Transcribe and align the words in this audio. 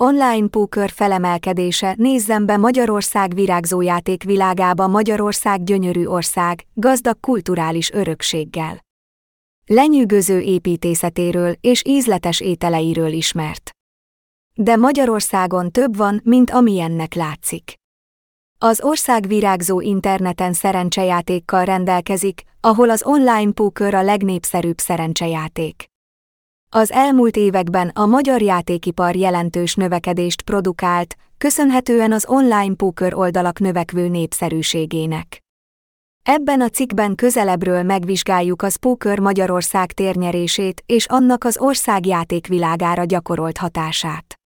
Online 0.00 0.46
póker 0.46 0.90
felemelkedése 0.90 1.94
nézzem 1.96 2.46
be 2.46 2.56
Magyarország 2.56 3.34
virágzójáték 3.34 4.22
világába 4.22 4.86
Magyarország 4.86 5.64
gyönyörű 5.64 6.06
ország, 6.06 6.66
gazdag 6.74 7.20
kulturális 7.20 7.90
örökséggel. 7.90 8.84
Lenyűgöző 9.66 10.40
építészetéről 10.40 11.56
és 11.60 11.82
ízletes 11.86 12.40
ételeiről 12.40 13.12
ismert. 13.12 13.70
De 14.54 14.76
Magyarországon 14.76 15.70
több 15.70 15.96
van, 15.96 16.20
mint 16.24 16.50
amilyennek 16.50 17.14
látszik. 17.14 17.74
Az 18.58 18.82
ország 18.82 19.26
virágzó 19.26 19.80
interneten 19.80 20.52
szerencsejátékkal 20.52 21.64
rendelkezik, 21.64 22.42
ahol 22.60 22.90
az 22.90 23.02
online 23.04 23.52
póker 23.52 23.94
a 23.94 24.02
legnépszerűbb 24.02 24.78
szerencsejáték. 24.78 25.88
Az 26.70 26.92
elmúlt 26.92 27.36
években 27.36 27.88
a 27.88 28.06
magyar 28.06 28.42
játékipar 28.42 29.16
jelentős 29.16 29.74
növekedést 29.74 30.42
produkált, 30.42 31.14
köszönhetően 31.38 32.12
az 32.12 32.24
online 32.28 32.74
póker 32.74 33.14
oldalak 33.14 33.58
növekvő 33.58 34.08
népszerűségének. 34.08 35.38
Ebben 36.22 36.60
a 36.60 36.68
cikkben 36.68 37.14
közelebbről 37.14 37.82
megvizsgáljuk 37.82 38.62
az 38.62 38.76
póker 38.76 39.18
Magyarország 39.18 39.92
térnyerését 39.92 40.82
és 40.86 41.06
annak 41.06 41.44
az 41.44 41.58
ország 41.58 42.06
játékvilágára 42.06 43.04
gyakorolt 43.04 43.58
hatását. 43.58 44.37